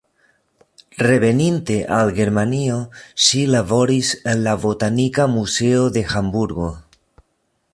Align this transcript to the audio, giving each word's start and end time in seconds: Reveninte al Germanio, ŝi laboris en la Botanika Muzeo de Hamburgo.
Reveninte 1.07 1.75
al 1.97 2.09
Germanio, 2.19 2.77
ŝi 3.25 3.43
laboris 3.57 4.11
en 4.33 4.41
la 4.49 4.57
Botanika 4.65 5.29
Muzeo 5.35 5.85
de 5.99 6.05
Hamburgo. 6.15 6.71